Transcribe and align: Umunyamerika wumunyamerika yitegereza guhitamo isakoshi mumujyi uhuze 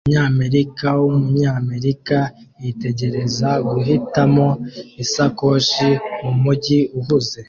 Umunyamerika 0.09 0.85
wumunyamerika 1.01 2.17
yitegereza 2.61 3.49
guhitamo 3.69 4.47
isakoshi 5.03 5.87
mumujyi 6.21 6.79
uhuze 6.99 7.37